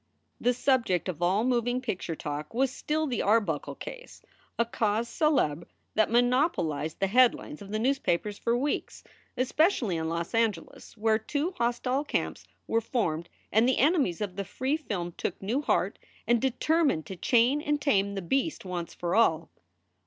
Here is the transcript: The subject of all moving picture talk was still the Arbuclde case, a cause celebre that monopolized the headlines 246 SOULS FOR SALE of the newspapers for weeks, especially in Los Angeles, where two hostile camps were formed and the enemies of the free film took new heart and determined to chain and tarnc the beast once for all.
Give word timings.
The 0.39 0.55
subject 0.55 1.07
of 1.09 1.21
all 1.21 1.43
moving 1.43 1.79
picture 1.79 2.15
talk 2.15 2.55
was 2.55 2.71
still 2.71 3.05
the 3.05 3.19
Arbuclde 3.21 3.77
case, 3.77 4.23
a 4.57 4.65
cause 4.65 5.07
celebre 5.07 5.67
that 5.93 6.09
monopolized 6.09 6.99
the 6.99 7.05
headlines 7.05 7.59
246 7.59 7.59
SOULS 7.99 8.39
FOR 8.39 8.49
SALE 8.49 8.55
of 8.55 8.55
the 8.55 8.57
newspapers 8.57 8.57
for 8.57 8.57
weeks, 8.57 9.03
especially 9.37 9.97
in 9.97 10.09
Los 10.09 10.33
Angeles, 10.33 10.97
where 10.97 11.19
two 11.19 11.51
hostile 11.51 12.03
camps 12.03 12.47
were 12.65 12.81
formed 12.81 13.29
and 13.51 13.69
the 13.69 13.77
enemies 13.77 14.21
of 14.21 14.37
the 14.37 14.43
free 14.43 14.75
film 14.75 15.11
took 15.17 15.39
new 15.39 15.61
heart 15.61 15.99
and 16.25 16.41
determined 16.41 17.05
to 17.05 17.15
chain 17.15 17.61
and 17.61 17.79
tarnc 17.79 18.15
the 18.15 18.23
beast 18.23 18.65
once 18.65 18.95
for 18.95 19.13
all. 19.15 19.51